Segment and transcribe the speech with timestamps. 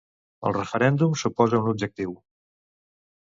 [0.49, 2.15] El referèndum suposa un objectiu.